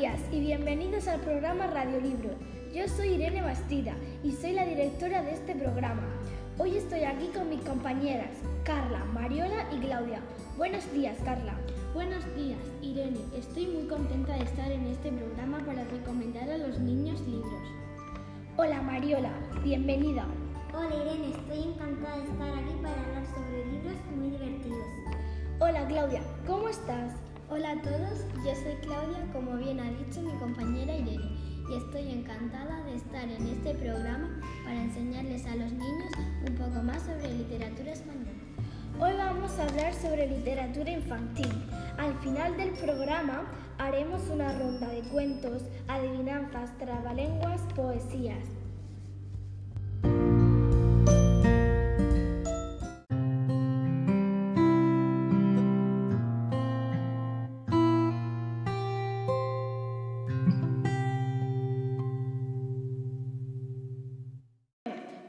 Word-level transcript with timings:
días 0.00 0.20
y 0.32 0.40
bienvenidos 0.40 1.06
al 1.08 1.20
programa 1.20 1.66
Radiolibro. 1.66 2.30
Yo 2.72 2.88
soy 2.88 3.08
Irene 3.08 3.42
Bastida 3.42 3.92
y 4.24 4.32
soy 4.32 4.52
la 4.54 4.64
directora 4.64 5.22
de 5.22 5.32
este 5.32 5.54
programa. 5.54 6.08
Hoy 6.56 6.78
estoy 6.78 7.00
aquí 7.00 7.26
con 7.34 7.50
mis 7.50 7.60
compañeras 7.60 8.30
Carla, 8.64 9.04
Mariola 9.12 9.66
y 9.70 9.78
Claudia. 9.80 10.20
Buenos 10.56 10.90
días, 10.94 11.18
Carla. 11.22 11.52
Buenos 11.92 12.24
días, 12.34 12.58
Irene. 12.80 13.20
Estoy 13.36 13.66
muy 13.66 13.88
contenta 13.88 14.32
de 14.32 14.44
estar 14.44 14.72
en 14.72 14.86
este 14.86 15.12
programa 15.12 15.58
para 15.66 15.84
recomendar 15.84 16.48
a 16.48 16.56
los 16.56 16.78
niños 16.78 17.20
libros. 17.20 17.60
Hola, 18.56 18.80
Mariola. 18.80 19.32
Bienvenida. 19.62 20.24
Hola, 20.72 20.96
Irene. 20.96 21.36
Estoy 21.36 21.74
encantada 21.74 22.16
de 22.16 22.24
estar 22.24 22.48
aquí 22.48 22.74
para 22.80 23.04
hablar 23.04 23.26
sobre 23.34 23.66
libros 23.66 23.96
muy 24.16 24.30
divertidos. 24.30 24.86
Hola, 25.58 25.86
Claudia. 25.88 26.22
¿Cómo 26.46 26.70
estás? 26.70 27.12
Hola 27.52 27.72
a 27.72 27.82
todos, 27.82 28.20
yo 28.44 28.54
soy 28.54 28.76
Claudia, 28.80 29.26
como 29.32 29.56
bien 29.56 29.80
ha 29.80 29.90
dicho 29.90 30.22
mi 30.22 30.30
compañera 30.38 30.94
Irene, 30.94 31.36
y 31.68 31.74
estoy 31.78 32.08
encantada 32.12 32.84
de 32.84 32.94
estar 32.94 33.28
en 33.28 33.44
este 33.44 33.74
programa 33.74 34.40
para 34.62 34.80
enseñarles 34.80 35.44
a 35.46 35.56
los 35.56 35.72
niños 35.72 36.12
un 36.46 36.54
poco 36.54 36.80
más 36.84 37.02
sobre 37.02 37.34
literatura 37.34 37.90
española. 37.90 38.38
Hoy 39.00 39.14
vamos 39.18 39.50
a 39.58 39.64
hablar 39.64 39.92
sobre 39.94 40.28
literatura 40.28 40.92
infantil. 40.92 41.50
Al 41.98 42.14
final 42.20 42.56
del 42.56 42.70
programa 42.70 43.42
haremos 43.78 44.28
una 44.28 44.56
ronda 44.56 44.86
de 44.86 45.00
cuentos, 45.08 45.64
adivinanzas, 45.88 46.78
trabalenguas, 46.78 47.62
poesías. 47.74 48.59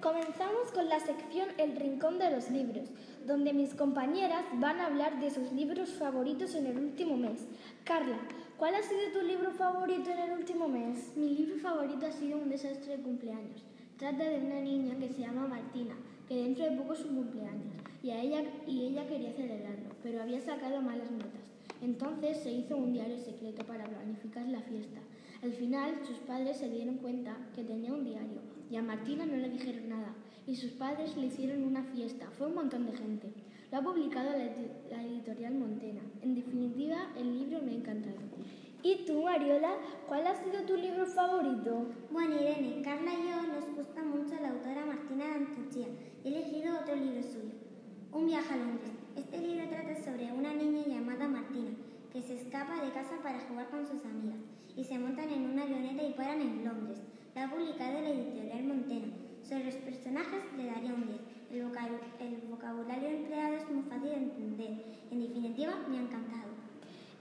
Comenzamos 0.00 0.72
con 0.72 0.88
la 0.88 0.98
sección 0.98 1.48
El 1.58 1.76
Rincón 1.76 2.18
de 2.18 2.30
los 2.30 2.50
Libros, 2.50 2.88
donde 3.26 3.52
mis 3.52 3.74
compañeras 3.74 4.44
van 4.54 4.80
a 4.80 4.86
hablar 4.86 5.20
de 5.20 5.30
sus 5.30 5.52
libros 5.52 5.90
favoritos 5.90 6.54
en 6.54 6.68
el 6.68 6.78
último 6.78 7.18
mes. 7.18 7.46
Carla, 7.84 8.18
¿cuál 8.56 8.76
ha 8.76 8.82
sido 8.82 9.12
tu 9.12 9.20
libro 9.20 9.50
favorito 9.50 10.08
en 10.10 10.18
el 10.20 10.38
último 10.38 10.68
mes? 10.68 11.14
Mi 11.16 11.36
libro 11.36 11.58
favorito 11.58 12.06
ha 12.06 12.12
sido 12.12 12.38
Un 12.38 12.48
desastre 12.48 12.96
de 12.96 13.02
cumpleaños. 13.02 13.62
Trata 13.98 14.24
de 14.24 14.38
una 14.38 14.62
niña 14.62 14.98
que 14.98 15.10
se 15.10 15.20
llama 15.20 15.46
Martina, 15.46 15.94
que 16.26 16.44
dentro 16.44 16.64
de 16.64 16.78
poco 16.78 16.94
es 16.94 17.00
su 17.00 17.08
cumpleaños, 17.08 17.74
y, 18.02 18.10
ella, 18.10 18.42
y 18.66 18.86
ella 18.86 19.06
quería 19.06 19.34
celebrarlo, 19.34 19.90
pero 20.02 20.22
había 20.22 20.40
sacado 20.40 20.80
malas 20.80 21.10
notas. 21.10 21.44
Entonces 21.82 22.38
se 22.38 22.50
hizo 22.50 22.78
un 22.78 22.94
diario 22.94 23.18
secreto 23.18 23.66
para 23.66 23.84
planificar 23.84 24.48
la 24.48 24.62
fiesta. 24.62 25.00
Al 25.42 25.52
final, 25.52 26.00
sus 26.06 26.16
padres 26.20 26.56
se 26.56 26.70
dieron 26.70 26.96
cuenta 26.96 27.36
que 27.54 27.64
tenía 27.64 27.92
un 27.92 28.04
diario 28.04 28.59
y 28.70 28.76
a 28.76 28.82
Martina 28.82 29.26
no 29.26 29.36
le 29.36 29.50
dijeron 29.50 29.88
nada. 29.88 30.14
Y 30.46 30.56
sus 30.56 30.72
padres 30.72 31.16
le 31.16 31.26
hicieron 31.26 31.64
una 31.64 31.82
fiesta. 31.82 32.30
Fue 32.38 32.46
un 32.46 32.54
montón 32.54 32.86
de 32.86 32.92
gente. 32.92 33.32
Lo 33.70 33.78
ha 33.78 33.82
publicado 33.82 34.30
la, 34.30 35.02
editorial 35.04 35.54
Montena. 35.54 36.00
En 36.22 36.34
definitiva, 36.34 37.12
el 37.16 37.38
libro 37.38 37.60
me 37.62 37.72
ha 37.72 37.74
encantado. 37.74 38.16
¿Y 38.82 39.04
tú, 39.04 39.22
Mariola, 39.22 39.72
cuál 40.08 40.26
ha 40.26 40.34
sido 40.42 40.62
tu 40.62 40.76
libro 40.76 41.04
favorito? 41.06 41.86
Bueno, 42.10 42.34
Irene, 42.36 42.80
Carla 42.82 43.12
y 43.12 43.28
yo 43.28 43.42
nos 43.46 43.76
gusta 43.76 44.02
mucho 44.02 44.34
la 44.40 44.50
autora 44.50 44.86
Martina 44.86 45.28
Dantuccia. 45.28 45.86
He 46.24 46.28
elegido 46.28 46.80
otro 46.80 46.96
libro 46.96 47.22
suyo, 47.22 47.54
Un 48.12 48.26
viaje 48.26 48.54
a 48.54 48.56
Londres. 48.56 48.92
Este 49.16 49.38
libro 49.38 49.68
trata 49.68 49.94
sobre 50.02 50.32
una 50.32 50.54
niña 50.54 50.86
llamada 50.86 51.28
Martina 51.28 51.70
que 52.12 52.22
se 52.22 52.34
escapa 52.34 52.82
de 52.84 52.90
casa 52.90 53.18
para 53.22 53.40
jugar 53.40 53.68
con 53.70 53.86
sus 53.86 54.04
amigas 54.04 54.40
y 54.76 54.84
se 54.84 54.98
montan 54.98 55.30
en 55.30 55.50
una 55.50 55.62
avioneta 55.62 56.02
y 56.02 56.12
paran 56.14 56.40
en 56.40 56.64
Londres. 56.64 57.00
La 57.34 57.44
ha 57.44 57.50
publicado 57.50 58.00
la 58.00 58.10
editorial. 58.10 58.59
Sobre 59.50 59.64
los 59.64 59.74
personajes 59.74 60.44
le 60.56 60.66
daría 60.66 60.94
un 60.94 61.08
10. 61.08 61.18
El, 61.50 62.36
vocabulario 62.48 63.08
empleado 63.08 63.54
es 63.56 63.68
muy 63.68 63.82
fácil 63.82 64.10
de 64.10 64.14
entender. 64.14 64.84
En 65.10 65.22
definitiva, 65.22 65.72
me 65.88 65.98
ha 65.98 66.02
encantado. 66.02 66.50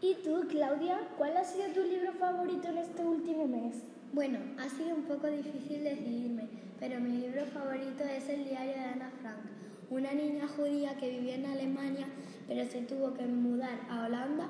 ¿Y 0.00 0.16
tú, 0.24 0.44
Claudia, 0.48 0.98
cuál 1.16 1.36
ha 1.36 1.44
sido 1.44 1.68
tu 1.68 1.84
libro 1.84 2.10
favorito 2.14 2.66
en 2.66 2.78
este 2.78 3.04
último 3.04 3.46
mes? 3.46 3.76
Bueno, 4.12 4.40
ha 4.58 4.68
sido 4.68 4.96
un 4.96 5.04
poco 5.04 5.28
difícil 5.28 5.84
decidirme, 5.84 6.48
pero 6.80 6.98
mi 6.98 7.16
libro 7.16 7.46
favorito 7.46 8.02
es 8.02 8.28
El 8.28 8.42
diario 8.42 8.72
de 8.72 8.80
Ana 8.80 9.12
Frank, 9.22 9.46
una 9.90 10.12
niña 10.12 10.48
judía 10.48 10.96
que 10.96 11.10
vivía 11.10 11.36
en 11.36 11.46
Alemania, 11.46 12.08
pero 12.48 12.68
se 12.68 12.82
tuvo 12.82 13.14
que 13.14 13.26
mudar 13.26 13.78
a 13.88 14.06
Holanda 14.06 14.48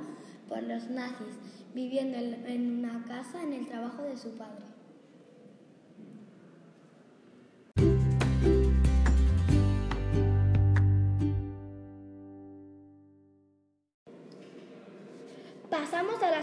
por 0.49 0.63
los 0.63 0.89
nazis, 0.89 1.37
viviendo 1.75 2.17
en 2.17 2.79
una 2.79 3.05
casa 3.05 3.43
en 3.43 3.53
el 3.53 3.67
trabajo 3.67 4.03
de 4.03 4.17
su 4.17 4.31
padre. 4.31 4.66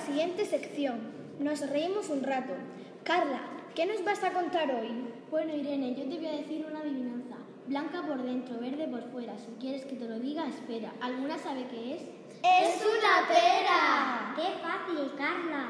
Siguiente 0.05 0.45
sección. 0.45 0.99
Nos 1.39 1.67
reímos 1.69 2.09
un 2.09 2.23
rato. 2.23 2.53
Carla, 3.03 3.41
¿qué 3.73 3.85
nos 3.85 4.03
vas 4.03 4.23
a 4.23 4.33
contar 4.33 4.69
hoy? 4.69 4.89
Bueno, 5.31 5.55
Irene, 5.55 5.95
yo 5.95 6.03
te 6.03 6.17
voy 6.17 6.27
a 6.27 6.37
decir 6.37 6.65
una 6.69 6.79
adivinanza. 6.79 7.35
Blanca 7.67 8.01
por 8.05 8.21
dentro, 8.21 8.59
verde 8.59 8.87
por 8.87 9.09
fuera. 9.11 9.37
Si 9.37 9.51
quieres 9.59 9.85
que 9.85 9.95
te 9.95 10.07
lo 10.07 10.19
diga, 10.19 10.47
espera. 10.47 10.91
¿Alguna 11.01 11.37
sabe 11.37 11.65
qué 11.67 11.95
es? 11.95 12.01
¡Es 12.43 12.81
una 12.81 13.27
pera! 13.27 14.33
¡Qué 14.35 14.59
fácil, 14.61 15.11
Carla! 15.17 15.69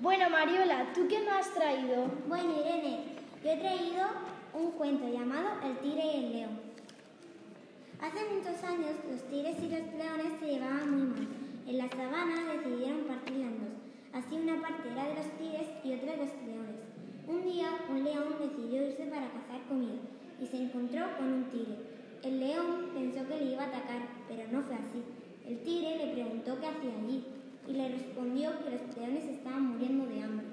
Bueno, 0.00 0.28
Mariola, 0.30 0.92
¿tú 0.94 1.08
qué 1.08 1.20
nos 1.20 1.34
has 1.34 1.54
traído? 1.54 2.06
Bueno, 2.28 2.54
Irene, 2.60 3.00
yo 3.42 3.50
he 3.50 3.56
traído 3.56 4.06
un 4.52 4.72
cuento 4.72 5.08
llamado 5.08 5.48
El 5.64 5.78
tigre 5.78 6.04
y 6.04 6.24
el 6.24 6.32
león. 6.32 6.60
Hace 8.00 8.24
muchos 8.30 8.62
años 8.64 8.96
los 9.10 9.22
tigres 9.28 9.56
y 9.58 9.68
los 9.68 9.92
leones 9.94 10.40
se 10.40 10.46
llevaban 10.46 10.90
muy 10.90 11.06
mal. 11.06 11.39
En 11.66 11.78
la 11.78 11.88
sabana 11.88 12.52
decidieron 12.52 13.04
partirla 13.04 13.46
en 13.46 13.60
dos. 13.60 13.76
Así 14.12 14.34
una 14.36 14.60
parte 14.60 14.88
era 14.90 15.08
de 15.08 15.14
los 15.14 15.30
tigres 15.38 15.68
y 15.84 15.94
otra 15.94 16.12
de 16.12 16.24
los 16.24 16.34
leones. 16.44 16.80
Un 17.28 17.44
día 17.44 17.68
un 17.88 18.02
león 18.02 18.34
decidió 18.40 18.86
irse 18.88 19.04
para 19.04 19.30
cazar 19.30 19.62
comida 19.68 20.00
y 20.40 20.46
se 20.46 20.62
encontró 20.62 21.06
con 21.16 21.32
un 21.32 21.44
tigre. 21.44 21.76
El 22.24 22.40
león 22.40 22.90
pensó 22.92 23.26
que 23.28 23.36
le 23.36 23.52
iba 23.52 23.62
a 23.62 23.68
atacar, 23.68 24.02
pero 24.28 24.50
no 24.50 24.62
fue 24.62 24.74
así. 24.74 25.02
El 25.46 25.58
tigre 25.60 25.96
le 25.96 26.12
preguntó 26.12 26.58
qué 26.58 26.66
hacía 26.66 26.90
allí 26.90 27.24
y 27.68 27.72
le 27.72 27.88
respondió 27.88 28.50
que 28.58 28.70
los 28.70 28.96
leones 28.96 29.24
estaban 29.24 29.66
muriendo 29.66 30.06
de 30.06 30.22
hambre, 30.22 30.46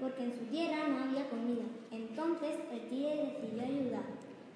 porque 0.00 0.24
en 0.24 0.32
su 0.32 0.44
tierra 0.46 0.88
no 0.88 1.04
había 1.04 1.28
comida. 1.28 1.64
Entonces 1.90 2.56
el 2.72 2.88
tigre 2.88 3.36
decidió 3.36 3.62
ayudar 3.64 4.04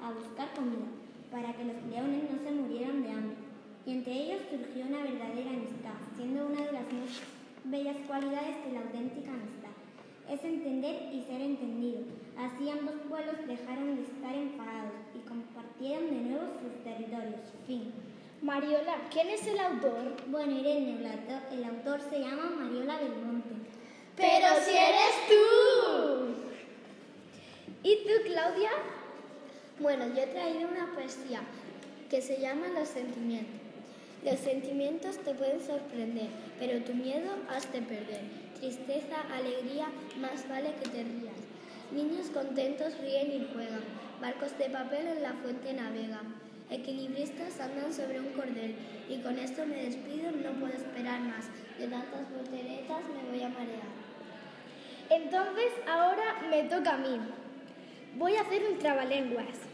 a 0.00 0.12
buscar 0.12 0.54
comida 0.54 0.88
para 1.30 1.52
que 1.52 1.64
los 1.64 1.76
leones 1.90 2.30
no 2.30 2.38
se 2.38 2.50
murieran 2.50 3.02
de 3.02 3.10
hambre. 3.10 3.47
Y 3.88 3.92
entre 3.92 4.12
ellos 4.12 4.42
surgió 4.50 4.84
una 4.84 5.02
verdadera 5.02 5.48
amistad, 5.48 5.96
siendo 6.14 6.44
una 6.44 6.60
de 6.60 6.72
las 6.72 6.92
más 6.92 7.08
bellas 7.64 7.96
cualidades 8.06 8.62
de 8.66 8.72
la 8.74 8.80
auténtica 8.80 9.30
amistad. 9.30 9.72
Es 10.28 10.44
entender 10.44 11.08
y 11.10 11.22
ser 11.22 11.40
entendido. 11.40 12.00
Así 12.36 12.68
ambos 12.68 12.96
pueblos 13.08 13.36
dejaron 13.46 13.96
de 13.96 14.02
estar 14.02 14.34
enfadados 14.34 14.92
y 15.16 15.26
compartieron 15.26 16.10
de 16.10 16.20
nuevo 16.20 16.44
sus 16.60 16.84
territorios. 16.84 17.40
Fin. 17.66 17.94
Mariola, 18.42 19.08
¿quién 19.10 19.30
es 19.30 19.46
el 19.46 19.58
autor? 19.58 20.16
Bueno, 20.26 20.52
Irene, 20.52 20.98
el 21.50 21.64
autor, 21.64 22.02
se 22.10 22.20
llama 22.20 22.50
Mariola 22.60 22.98
Belmonte. 22.98 23.54
¡Pero 24.16 24.48
si 24.66 24.76
eres 24.76 25.14
tú! 25.30 26.34
¿Y 27.82 27.96
tú, 28.04 28.12
Claudia? 28.26 28.70
Bueno, 29.80 30.08
yo 30.08 30.24
he 30.24 30.26
traído 30.26 30.68
una 30.68 30.92
poesía 30.94 31.40
que 32.10 32.20
se 32.20 32.38
llama 32.38 32.68
Los 32.78 32.88
sentimientos. 32.88 33.67
Los 34.24 34.40
sentimientos 34.40 35.16
te 35.18 35.32
pueden 35.32 35.60
sorprender, 35.60 36.28
pero 36.58 36.82
tu 36.82 36.92
miedo 36.92 37.30
has 37.48 37.72
de 37.72 37.80
perder. 37.82 38.22
Tristeza, 38.58 39.22
alegría, 39.32 39.88
más 40.20 40.48
vale 40.48 40.72
que 40.82 40.88
te 40.88 41.04
rías. 41.04 41.38
Niños 41.92 42.28
contentos 42.34 42.98
ríen 42.98 43.30
y 43.30 43.48
juegan, 43.52 43.84
barcos 44.20 44.58
de 44.58 44.70
papel 44.70 45.06
en 45.06 45.22
la 45.22 45.34
fuente 45.34 45.72
navegan. 45.72 46.34
Equilibristas 46.68 47.60
andan 47.60 47.94
sobre 47.94 48.18
un 48.18 48.30
cordel 48.30 48.74
y 49.08 49.18
con 49.18 49.38
esto 49.38 49.64
me 49.64 49.84
despido, 49.84 50.32
no 50.32 50.50
puedo 50.58 50.74
esperar 50.74 51.20
más. 51.20 51.46
De 51.78 51.86
tantas 51.86 52.30
volteretas 52.30 53.02
me 53.14 53.30
voy 53.30 53.42
a 53.42 53.48
marear. 53.48 53.88
Entonces 55.10 55.72
ahora 55.88 56.42
me 56.50 56.64
toca 56.64 56.94
a 56.94 56.98
mí. 56.98 57.20
Voy 58.16 58.34
a 58.34 58.42
hacer 58.42 58.64
un 58.68 58.78
trabalenguas. 58.78 59.67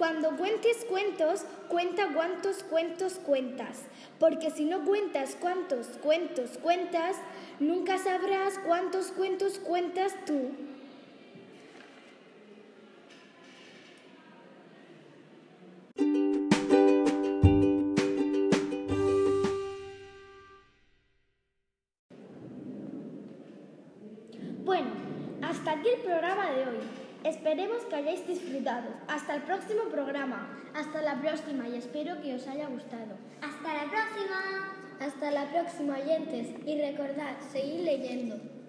Cuando 0.00 0.34
cuentes 0.38 0.86
cuentos, 0.88 1.44
cuenta 1.68 2.08
cuántos 2.14 2.62
cuentos 2.62 3.16
cuentas, 3.16 3.82
porque 4.18 4.50
si 4.50 4.64
no 4.64 4.82
cuentas 4.82 5.36
cuántos 5.38 5.88
cuentos 6.02 6.56
cuentas, 6.56 7.16
nunca 7.58 7.98
sabrás 7.98 8.58
cuántos 8.66 9.12
cuentos 9.12 9.58
cuentas 9.58 10.14
tú. 10.24 10.52
Bueno, 24.64 24.88
hasta 25.42 25.72
aquí 25.72 25.90
el 25.90 26.00
programa 26.00 26.52
de 26.52 26.62
hoy. 26.62 26.99
Esperemos 27.24 27.82
que 27.84 27.96
hayáis 27.96 28.26
disfrutado. 28.26 28.88
Hasta 29.08 29.34
el 29.34 29.42
próximo 29.42 29.84
programa. 29.90 30.56
Hasta 30.74 31.02
la 31.02 31.20
próxima 31.20 31.68
y 31.68 31.76
espero 31.76 32.20
que 32.22 32.34
os 32.34 32.46
haya 32.46 32.66
gustado. 32.68 33.16
Hasta 33.42 33.74
la 33.74 33.90
próxima. 33.90 34.76
Hasta 35.00 35.30
la 35.30 35.50
próxima, 35.50 35.98
oyentes, 35.98 36.48
y 36.66 36.78
recordad, 36.78 37.36
seguid 37.52 37.84
leyendo. 37.84 38.59